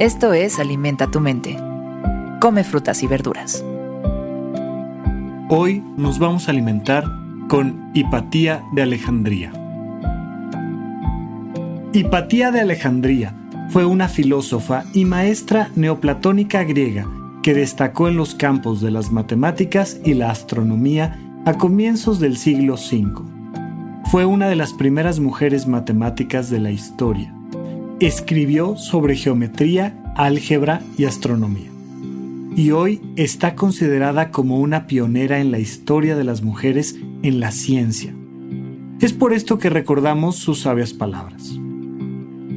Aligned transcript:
Esto 0.00 0.32
es 0.32 0.58
Alimenta 0.58 1.08
tu 1.08 1.20
mente. 1.20 1.56
Come 2.40 2.64
frutas 2.64 3.04
y 3.04 3.06
verduras. 3.06 3.64
Hoy 5.48 5.84
nos 5.96 6.18
vamos 6.18 6.48
a 6.48 6.50
alimentar 6.50 7.04
con 7.48 7.92
Hipatía 7.94 8.64
de 8.72 8.82
Alejandría. 8.82 9.52
Hipatía 11.92 12.50
de 12.50 12.60
Alejandría 12.60 13.36
fue 13.68 13.84
una 13.84 14.08
filósofa 14.08 14.82
y 14.94 15.04
maestra 15.04 15.70
neoplatónica 15.76 16.64
griega 16.64 17.06
que 17.44 17.54
destacó 17.54 18.08
en 18.08 18.16
los 18.16 18.34
campos 18.34 18.80
de 18.80 18.90
las 18.90 19.12
matemáticas 19.12 20.00
y 20.04 20.14
la 20.14 20.32
astronomía 20.32 21.20
a 21.44 21.54
comienzos 21.54 22.18
del 22.18 22.36
siglo 22.36 22.74
V. 22.74 23.22
Fue 24.10 24.24
una 24.24 24.48
de 24.48 24.56
las 24.56 24.72
primeras 24.72 25.20
mujeres 25.20 25.68
matemáticas 25.68 26.50
de 26.50 26.58
la 26.58 26.72
historia 26.72 27.32
escribió 28.00 28.76
sobre 28.76 29.16
geometría, 29.16 30.02
álgebra 30.16 30.82
y 30.98 31.04
astronomía. 31.04 31.70
Y 32.56 32.70
hoy 32.70 33.00
está 33.16 33.54
considerada 33.54 34.30
como 34.30 34.60
una 34.60 34.86
pionera 34.86 35.40
en 35.40 35.50
la 35.50 35.58
historia 35.58 36.16
de 36.16 36.24
las 36.24 36.42
mujeres 36.42 36.96
en 37.22 37.40
la 37.40 37.50
ciencia. 37.50 38.14
Es 39.00 39.12
por 39.12 39.32
esto 39.32 39.58
que 39.58 39.70
recordamos 39.70 40.36
sus 40.36 40.60
sabias 40.60 40.92
palabras. 40.92 41.58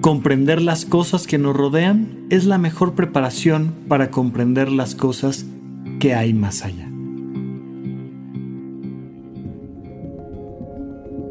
Comprender 0.00 0.60
las 0.60 0.84
cosas 0.84 1.26
que 1.26 1.38
nos 1.38 1.54
rodean 1.54 2.26
es 2.30 2.44
la 2.44 2.58
mejor 2.58 2.94
preparación 2.94 3.72
para 3.86 4.10
comprender 4.10 4.70
las 4.70 4.94
cosas 4.94 5.46
que 6.00 6.14
hay 6.14 6.32
más 6.32 6.64
allá. 6.64 6.88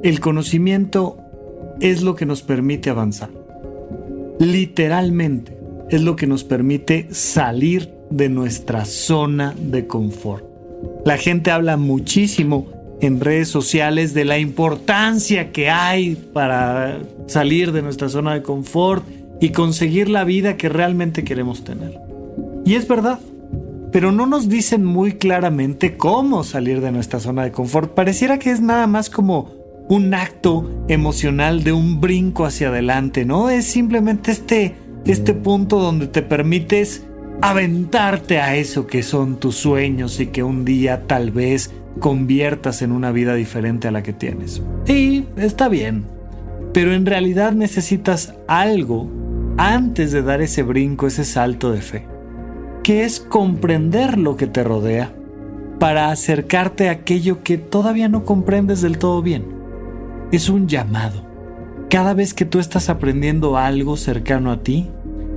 El 0.03 0.19
conocimiento 0.19 1.17
es 1.79 2.01
lo 2.01 2.15
que 2.15 2.25
nos 2.25 2.41
permite 2.41 2.89
avanzar 2.89 3.40
literalmente 4.41 5.55
es 5.91 6.01
lo 6.01 6.15
que 6.15 6.25
nos 6.25 6.43
permite 6.43 7.07
salir 7.11 7.93
de 8.09 8.27
nuestra 8.27 8.85
zona 8.85 9.53
de 9.57 9.85
confort. 9.85 10.43
La 11.05 11.17
gente 11.17 11.51
habla 11.51 11.77
muchísimo 11.77 12.67
en 13.01 13.19
redes 13.19 13.49
sociales 13.49 14.13
de 14.15 14.25
la 14.25 14.39
importancia 14.39 15.51
que 15.51 15.69
hay 15.69 16.15
para 16.15 16.99
salir 17.27 17.71
de 17.71 17.83
nuestra 17.83 18.09
zona 18.09 18.33
de 18.33 18.41
confort 18.41 19.05
y 19.39 19.49
conseguir 19.49 20.09
la 20.09 20.23
vida 20.23 20.57
que 20.57 20.69
realmente 20.69 21.23
queremos 21.23 21.63
tener. 21.63 21.99
Y 22.65 22.75
es 22.75 22.87
verdad, 22.87 23.19
pero 23.91 24.11
no 24.11 24.25
nos 24.25 24.49
dicen 24.49 24.83
muy 24.83 25.13
claramente 25.13 25.97
cómo 25.97 26.43
salir 26.43 26.81
de 26.81 26.91
nuestra 26.91 27.19
zona 27.19 27.43
de 27.43 27.51
confort. 27.51 27.93
Pareciera 27.93 28.39
que 28.39 28.51
es 28.51 28.61
nada 28.61 28.87
más 28.87 29.09
como 29.11 29.60
un 29.87 30.13
acto 30.13 30.85
emocional 30.87 31.63
de 31.63 31.73
un 31.73 31.99
brinco 31.99 32.45
hacia 32.45 32.69
adelante, 32.69 33.25
¿no? 33.25 33.49
Es 33.49 33.65
simplemente 33.65 34.31
este, 34.31 34.75
este 35.05 35.33
punto 35.33 35.79
donde 35.79 36.07
te 36.07 36.21
permites 36.21 37.05
aventarte 37.41 38.39
a 38.39 38.55
eso 38.55 38.87
que 38.87 39.03
son 39.03 39.37
tus 39.37 39.55
sueños 39.55 40.19
y 40.19 40.27
que 40.27 40.43
un 40.43 40.63
día 40.63 41.07
tal 41.07 41.31
vez 41.31 41.73
conviertas 41.99 42.81
en 42.81 42.91
una 42.91 43.11
vida 43.11 43.33
diferente 43.33 43.87
a 43.87 43.91
la 43.91 44.03
que 44.03 44.13
tienes. 44.13 44.61
Sí, 44.85 45.25
está 45.35 45.67
bien, 45.67 46.05
pero 46.73 46.93
en 46.93 47.05
realidad 47.05 47.51
necesitas 47.51 48.35
algo 48.47 49.09
antes 49.57 50.11
de 50.11 50.21
dar 50.21 50.41
ese 50.41 50.63
brinco, 50.63 51.07
ese 51.07 51.25
salto 51.25 51.71
de 51.71 51.81
fe, 51.81 52.05
que 52.83 53.03
es 53.03 53.19
comprender 53.19 54.17
lo 54.17 54.37
que 54.37 54.47
te 54.47 54.63
rodea 54.63 55.13
para 55.79 56.11
acercarte 56.11 56.89
a 56.89 56.93
aquello 56.93 57.43
que 57.43 57.57
todavía 57.57 58.07
no 58.07 58.23
comprendes 58.23 58.81
del 58.81 58.99
todo 58.99 59.21
bien 59.21 59.60
es 60.31 60.49
un 60.49 60.67
llamado. 60.67 61.23
Cada 61.89 62.13
vez 62.13 62.33
que 62.33 62.45
tú 62.45 62.59
estás 62.59 62.89
aprendiendo 62.89 63.57
algo 63.57 63.97
cercano 63.97 64.51
a 64.51 64.63
ti, 64.63 64.89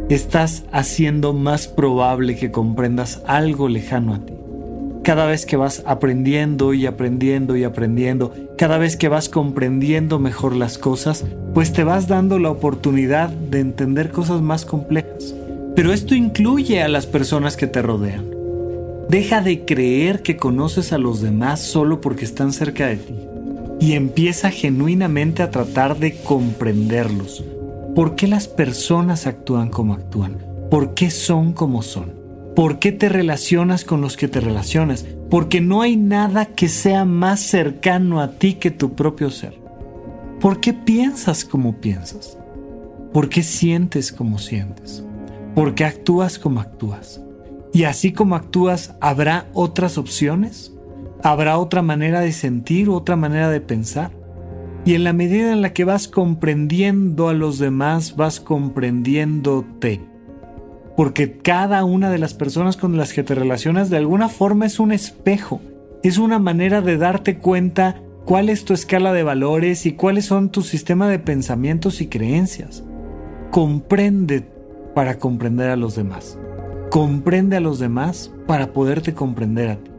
estás 0.08 0.64
haciendo 0.70 1.32
más 1.32 1.66
probable 1.66 2.36
que 2.36 2.52
comprendas 2.52 3.22
algo 3.26 3.68
lejano 3.68 4.14
a 4.14 4.24
ti. 4.24 4.34
Cada 5.02 5.26
vez 5.26 5.44
que 5.46 5.56
vas 5.56 5.82
aprendiendo 5.84 6.72
y 6.72 6.86
aprendiendo 6.86 7.56
y 7.56 7.64
aprendiendo, 7.64 8.32
cada 8.56 8.78
vez 8.78 8.96
que 8.96 9.08
vas 9.08 9.28
comprendiendo 9.28 10.18
mejor 10.18 10.54
las 10.54 10.78
cosas, 10.78 11.24
pues 11.52 11.72
te 11.72 11.84
vas 11.84 12.06
dando 12.06 12.38
la 12.38 12.50
oportunidad 12.50 13.28
de 13.28 13.60
entender 13.60 14.12
cosas 14.12 14.40
más 14.40 14.64
complejas. 14.64 15.34
Pero 15.74 15.92
esto 15.92 16.14
incluye 16.14 16.82
a 16.82 16.88
las 16.88 17.06
personas 17.06 17.56
que 17.56 17.66
te 17.66 17.82
rodean. 17.82 18.30
Deja 19.08 19.42
de 19.42 19.64
creer 19.64 20.22
que 20.22 20.36
conoces 20.36 20.92
a 20.92 20.98
los 20.98 21.20
demás 21.20 21.60
solo 21.60 22.00
porque 22.00 22.24
están 22.24 22.52
cerca 22.52 22.86
de 22.86 22.96
ti 22.96 23.14
y 23.84 23.92
empieza 23.92 24.50
genuinamente 24.50 25.42
a 25.42 25.50
tratar 25.50 25.98
de 25.98 26.16
comprenderlos. 26.16 27.44
¿Por 27.94 28.16
qué 28.16 28.26
las 28.26 28.48
personas 28.48 29.26
actúan 29.26 29.68
como 29.68 29.92
actúan? 29.92 30.38
¿Por 30.70 30.94
qué 30.94 31.10
son 31.10 31.52
como 31.52 31.82
son? 31.82 32.14
¿Por 32.56 32.78
qué 32.78 32.92
te 32.92 33.10
relacionas 33.10 33.84
con 33.84 34.00
los 34.00 34.16
que 34.16 34.26
te 34.26 34.40
relacionas? 34.40 35.04
Porque 35.28 35.60
no 35.60 35.82
hay 35.82 35.98
nada 35.98 36.46
que 36.46 36.68
sea 36.68 37.04
más 37.04 37.40
cercano 37.40 38.22
a 38.22 38.38
ti 38.38 38.54
que 38.54 38.70
tu 38.70 38.94
propio 38.94 39.30
ser. 39.30 39.60
¿Por 40.40 40.60
qué 40.60 40.72
piensas 40.72 41.44
como 41.44 41.78
piensas? 41.82 42.38
¿Por 43.12 43.28
qué 43.28 43.42
sientes 43.42 44.12
como 44.12 44.38
sientes? 44.38 45.04
¿Por 45.54 45.74
qué 45.74 45.84
actúas 45.84 46.38
como 46.38 46.60
actúas? 46.60 47.20
Y 47.74 47.84
así 47.84 48.12
como 48.14 48.34
actúas, 48.34 48.94
¿habrá 49.02 49.50
otras 49.52 49.98
opciones? 49.98 50.73
Habrá 51.24 51.56
otra 51.56 51.80
manera 51.80 52.20
de 52.20 52.32
sentir, 52.32 52.90
otra 52.90 53.16
manera 53.16 53.48
de 53.48 53.62
pensar. 53.62 54.12
Y 54.84 54.94
en 54.94 55.04
la 55.04 55.14
medida 55.14 55.52
en 55.52 55.62
la 55.62 55.72
que 55.72 55.84
vas 55.84 56.06
comprendiendo 56.06 57.30
a 57.30 57.32
los 57.32 57.58
demás, 57.58 58.14
vas 58.14 58.40
comprendiéndote. 58.40 60.02
Porque 60.98 61.38
cada 61.38 61.82
una 61.84 62.10
de 62.10 62.18
las 62.18 62.34
personas 62.34 62.76
con 62.76 62.98
las 62.98 63.14
que 63.14 63.22
te 63.22 63.34
relacionas 63.34 63.88
de 63.88 63.96
alguna 63.96 64.28
forma 64.28 64.66
es 64.66 64.78
un 64.78 64.92
espejo. 64.92 65.62
Es 66.02 66.18
una 66.18 66.38
manera 66.38 66.82
de 66.82 66.98
darte 66.98 67.38
cuenta 67.38 68.02
cuál 68.26 68.50
es 68.50 68.66
tu 68.66 68.74
escala 68.74 69.14
de 69.14 69.22
valores 69.22 69.86
y 69.86 69.92
cuáles 69.92 70.26
son 70.26 70.50
tu 70.50 70.60
sistema 70.60 71.08
de 71.08 71.18
pensamientos 71.18 72.02
y 72.02 72.08
creencias. 72.08 72.84
Comprende 73.50 74.46
para 74.94 75.18
comprender 75.18 75.70
a 75.70 75.76
los 75.76 75.96
demás. 75.96 76.38
Comprende 76.90 77.56
a 77.56 77.60
los 77.60 77.78
demás 77.78 78.30
para 78.46 78.74
poderte 78.74 79.14
comprender 79.14 79.70
a 79.70 79.76
ti 79.76 79.93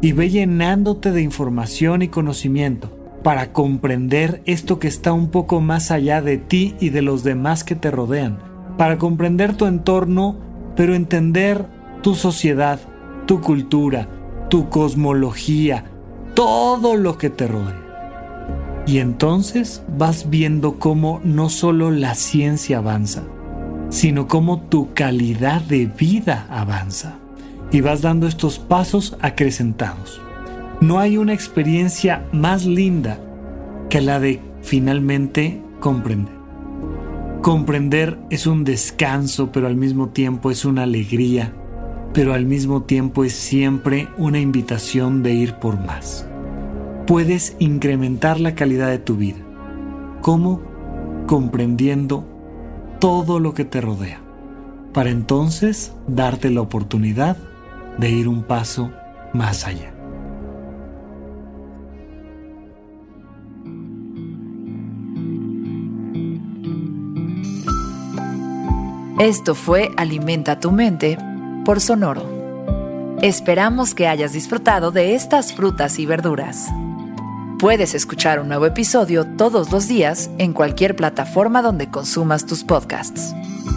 y 0.00 0.12
ve 0.12 0.30
llenándote 0.30 1.12
de 1.12 1.22
información 1.22 2.02
y 2.02 2.08
conocimiento 2.08 2.90
para 3.22 3.52
comprender 3.52 4.42
esto 4.46 4.78
que 4.78 4.88
está 4.88 5.12
un 5.12 5.30
poco 5.30 5.60
más 5.60 5.90
allá 5.90 6.22
de 6.22 6.38
ti 6.38 6.74
y 6.80 6.88
de 6.88 7.02
los 7.02 7.22
demás 7.22 7.64
que 7.64 7.74
te 7.74 7.90
rodean, 7.90 8.38
para 8.78 8.96
comprender 8.96 9.56
tu 9.56 9.66
entorno, 9.66 10.36
pero 10.74 10.94
entender 10.94 11.66
tu 12.02 12.14
sociedad, 12.14 12.80
tu 13.26 13.42
cultura, 13.42 14.08
tu 14.48 14.70
cosmología, 14.70 15.84
todo 16.34 16.96
lo 16.96 17.18
que 17.18 17.28
te 17.28 17.46
rodea. 17.46 18.84
Y 18.86 18.98
entonces 18.98 19.82
vas 19.98 20.30
viendo 20.30 20.78
cómo 20.78 21.20
no 21.22 21.50
solo 21.50 21.90
la 21.90 22.14
ciencia 22.14 22.78
avanza, 22.78 23.22
sino 23.90 24.26
cómo 24.26 24.62
tu 24.62 24.94
calidad 24.94 25.60
de 25.60 25.86
vida 25.86 26.46
avanza 26.48 27.19
y 27.72 27.80
vas 27.80 28.02
dando 28.02 28.26
estos 28.26 28.58
pasos 28.58 29.16
acrecentados. 29.20 30.20
No 30.80 30.98
hay 30.98 31.16
una 31.18 31.34
experiencia 31.34 32.26
más 32.32 32.64
linda 32.64 33.20
que 33.88 34.00
la 34.00 34.18
de 34.18 34.40
finalmente 34.62 35.62
comprender. 35.80 36.34
Comprender 37.42 38.18
es 38.30 38.46
un 38.46 38.64
descanso, 38.64 39.50
pero 39.52 39.66
al 39.66 39.76
mismo 39.76 40.08
tiempo 40.08 40.50
es 40.50 40.64
una 40.64 40.82
alegría, 40.82 41.52
pero 42.12 42.34
al 42.34 42.44
mismo 42.44 42.82
tiempo 42.82 43.24
es 43.24 43.32
siempre 43.32 44.08
una 44.18 44.40
invitación 44.40 45.22
de 45.22 45.32
ir 45.34 45.54
por 45.54 45.78
más. 45.78 46.26
Puedes 47.06 47.56
incrementar 47.58 48.40
la 48.40 48.54
calidad 48.54 48.88
de 48.88 48.98
tu 48.98 49.16
vida. 49.16 49.38
¿Cómo? 50.20 50.60
Comprendiendo 51.26 52.26
todo 53.00 53.40
lo 53.40 53.54
que 53.54 53.64
te 53.64 53.80
rodea, 53.80 54.20
para 54.92 55.10
entonces 55.10 55.94
darte 56.06 56.50
la 56.50 56.60
oportunidad 56.60 57.38
de 58.00 58.08
ir 58.08 58.28
un 58.28 58.42
paso 58.42 58.90
más 59.34 59.66
allá. 59.66 59.92
Esto 69.20 69.54
fue 69.54 69.90
Alimenta 69.98 70.58
tu 70.60 70.72
mente 70.72 71.18
por 71.66 71.80
Sonoro. 71.80 73.18
Esperamos 73.20 73.94
que 73.94 74.08
hayas 74.08 74.32
disfrutado 74.32 74.92
de 74.92 75.14
estas 75.14 75.52
frutas 75.52 75.98
y 75.98 76.06
verduras. 76.06 76.68
Puedes 77.58 77.94
escuchar 77.94 78.40
un 78.40 78.48
nuevo 78.48 78.64
episodio 78.64 79.26
todos 79.36 79.70
los 79.70 79.88
días 79.88 80.30
en 80.38 80.54
cualquier 80.54 80.96
plataforma 80.96 81.60
donde 81.60 81.90
consumas 81.90 82.46
tus 82.46 82.64
podcasts. 82.64 83.34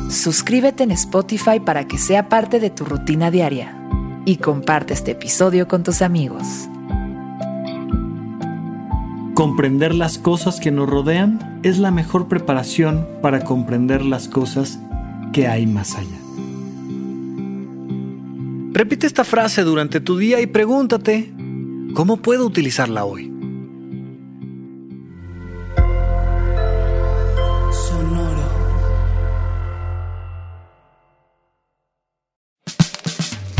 Suscríbete 0.10 0.84
en 0.84 0.92
Spotify 0.92 1.60
para 1.60 1.86
que 1.90 1.98
sea 1.98 2.30
parte 2.30 2.62
de 2.62 2.70
tu 2.70 2.86
rutina 2.86 3.30
diaria 3.30 3.84
y 4.26 4.38
comparte 4.38 4.94
este 4.94 5.12
episodio 5.12 5.68
con 5.68 5.84
tus 5.84 6.02
amigos. 6.02 6.44
Comprender 9.34 9.96
las 9.96 10.20
cosas 10.20 10.60
que 10.60 10.72
nos 10.72 10.90
rodean 10.90 11.60
es 11.64 11.80
la 11.80 11.92
mejor 11.92 12.28
preparación 12.28 13.08
para 13.22 13.44
comprender 13.44 14.06
las 14.06 14.28
cosas 14.28 14.80
que 15.34 15.48
hay 15.48 15.66
más 15.66 15.96
allá. 15.96 16.20
Repite 18.74 19.08
esta 19.08 19.24
frase 19.24 19.64
durante 19.64 20.00
tu 20.00 20.18
día 20.18 20.40
y 20.40 20.48
pregúntate, 20.48 21.34
¿cómo 21.94 22.18
puedo 22.18 22.46
utilizarla 22.46 23.06
hoy? 23.06 23.33